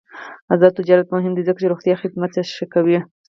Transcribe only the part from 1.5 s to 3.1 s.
چې روغتیا خدمات ښه کوي.